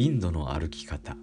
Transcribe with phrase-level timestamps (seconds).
[0.00, 1.16] インドの歩き方。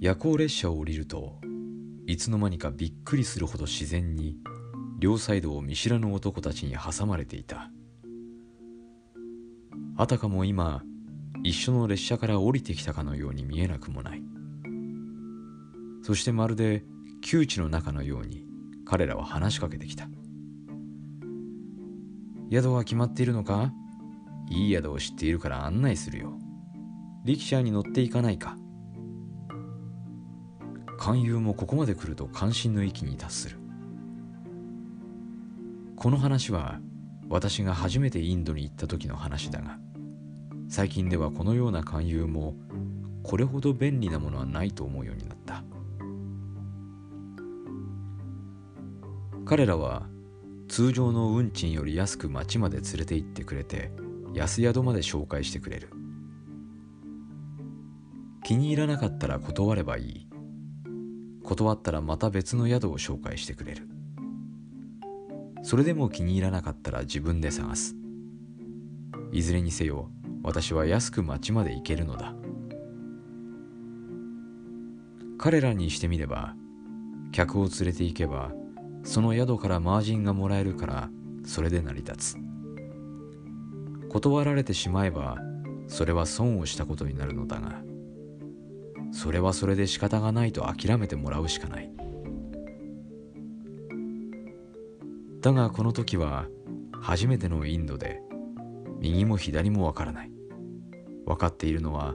[0.00, 1.42] 夜行列車を降りると
[2.06, 4.38] いつの間にかびっくりするほど自然に
[4.98, 7.70] 両サイドを見知らぬ男たちに挟まれていた。
[9.98, 10.82] あたかも今
[11.44, 14.22] 一緒の列車から降りてきたかのように見えなくもない。
[16.02, 16.82] そしてまるで
[17.20, 18.46] 窮地の中のように
[18.86, 20.08] 彼らは話しかけてきた
[22.50, 23.70] 宿は決まっているのか？
[24.50, 26.38] いい宿を知っているから案内するよ。
[27.24, 28.56] 力車に乗っていかないか。
[30.98, 33.58] 勧誘もここまで来ると関心の域に達する。
[35.96, 36.80] この話は
[37.28, 39.78] 私が初めてインドに行った時の話だが
[40.68, 42.54] 最近ではこのような勧誘も
[43.22, 45.64] これほど便利なものはないと思うようになった。
[49.44, 50.06] 彼らは
[50.68, 53.90] 通常の運賃より安く町まで連れて行ってくれて
[54.38, 55.90] 安宿まで紹介してくれる。
[58.44, 60.28] 気に入らなかったら断ればいい。
[61.42, 63.88] 断ったらまた別の宿を紹介してくれる。
[65.64, 67.96] それでも気に入らなかったら自分で探す。
[69.32, 70.08] いずれにせよ
[70.44, 72.34] 私は安く町まで行けるのだ。
[75.36, 76.54] 彼らにしてみれば
[77.32, 78.52] 客を連れて行けば
[79.02, 81.10] その宿からマージンがもらえるから
[81.44, 82.47] それで成り立つ。
[84.08, 85.38] 断られてしまえば
[85.86, 87.82] それは損をしたことになるのだが
[89.10, 91.90] それはそれで仕方がないと諦めてもらうしかない。
[95.40, 96.46] だがこの時は
[96.92, 98.20] 初めてのインドで
[98.98, 100.30] 右も左もわからない。
[101.24, 102.14] 分かっているのは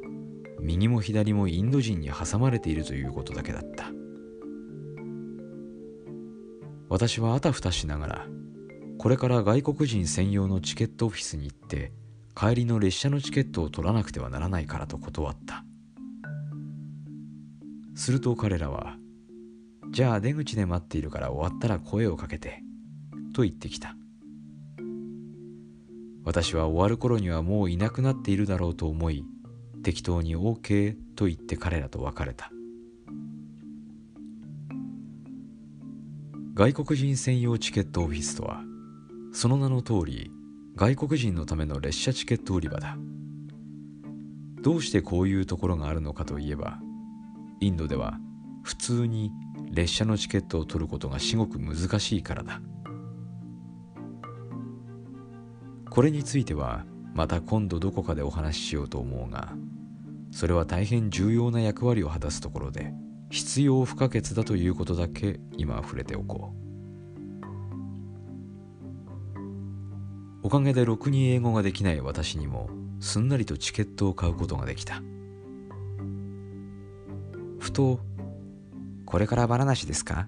[0.59, 3.91] 右も左もインド人に挟まれているということだけだった。
[6.89, 8.27] 私はあたふたしながら
[8.97, 11.91] これから外国人専用のチケットオフィスに行って
[12.35, 15.65] 帰りの列車のチケットを取らなくてはならないからと断った。
[17.95, 18.97] すると彼らは
[19.91, 22.63] 「じゃあ出口で待っているから終わったら声をかけて」
[23.33, 23.95] と言ってきた。
[26.25, 29.25] 私は終わる頃にはもういなくなっているだろうと思い
[29.83, 32.49] 適当に OK と言って彼らと別れた。
[36.53, 38.63] 外国人専用チケットオフィスとは
[39.33, 40.31] その名の通り
[40.75, 42.97] 外国人のための列車チケット売り場だ。
[44.61, 46.79] どうしてこういうところがあるのかといえば
[47.59, 48.19] インドでは
[48.63, 49.31] 普通に
[49.71, 52.61] 列車のチケットを取ることが至極難しいからだ。
[55.89, 59.53] これについてはまた今度どこかでお話ししようと思うが
[60.31, 62.93] それは大変重要な役割を果たすところで
[63.29, 66.72] 必要不可欠だということだけ今触れておこう。
[70.43, 75.01] おかげでろくに英語ができない私にもすんなりとチケットを買うことができた
[77.59, 77.99] ふと
[79.05, 80.27] 「これからバラなしですか?」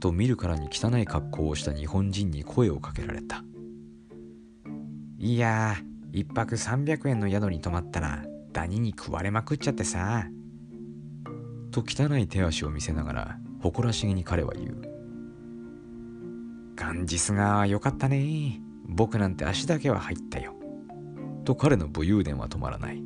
[0.00, 3.44] と見るからに汚い格好をした日本人に声をかけられた
[5.22, 10.26] いやー、一泊300円の宿に泊まったら、ダニに食われまくっちゃってさ。
[11.70, 14.82] と汚い手足を見せながら、誇らしげに彼は言う。
[16.74, 18.62] ガンジス川はよかったね。
[18.90, 20.54] 僕なんて足だけは入ったよ。
[21.44, 23.02] と彼の武勇伝は止まらない。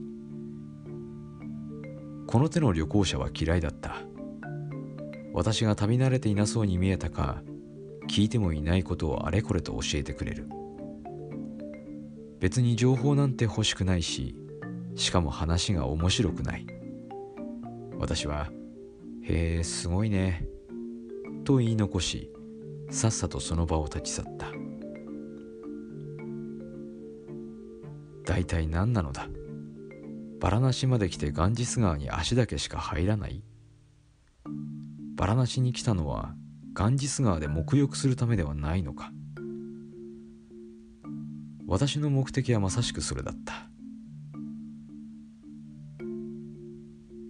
[2.27, 3.97] この手の旅行者は嫌いだった。
[5.33, 7.43] 私が旅慣れていなそうに見えたか、
[8.09, 10.49] 聞いてもいないことをあれこれと教えてくれる。
[12.44, 14.37] 別に情報なんて欲しくないし
[14.97, 16.67] しかも話が面白くない
[17.99, 18.50] 私は
[19.25, 20.47] 「へえすごいね」
[21.44, 22.31] と言い残し
[22.91, 24.53] さっさとその場を立ち去った
[28.25, 29.29] 大体何なのだ？
[30.41, 33.43] バラナシまで来てガンジス川に足だけしか入らない？
[35.17, 36.35] バラナシに来たのは
[36.73, 39.12] ガンジス川で沐浴するためではないのか？
[41.67, 43.69] 私の目的はまさしくそれだった。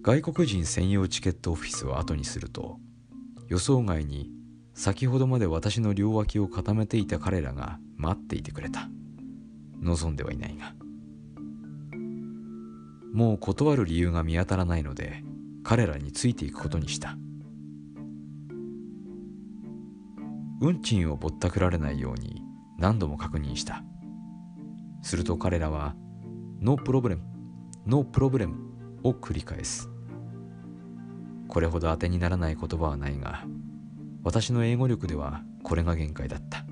[0.01, 2.77] 外国人専用チケットオフィスを後にすると
[3.47, 4.29] 予想外に
[4.73, 8.87] 先ほどまで私の両脇を固めていた彼らが待っていてくれた。
[9.81, 10.73] 望んではいないが。
[13.15, 15.23] もう断る理由が見当たらないので
[15.63, 17.17] 彼らについていくことにした。
[20.59, 22.41] 運賃をぼったくられないように
[22.77, 23.83] 何度も確認した。
[25.01, 25.95] すると彼らは
[26.59, 27.21] 「No problem
[27.87, 28.57] no problem」
[29.03, 29.89] を繰り返す。
[31.47, 33.45] これほど当てにならない言葉はないが
[34.23, 36.65] 私の英語力ではこれが限界だった。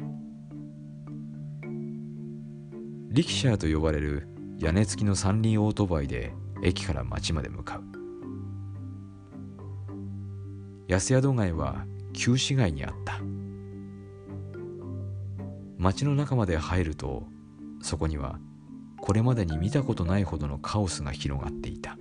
[3.12, 4.28] リキシャーと呼ばれる
[4.64, 6.32] 屋根付きの三輪オートバイで
[6.64, 7.84] 駅から町まで向かう。
[10.88, 13.20] 安宿街は旧市街にあった。
[15.78, 17.28] 町の中まで入ると
[17.82, 18.40] そこには
[19.02, 21.98] これまでに見たことないほどのカオスが広がっていた。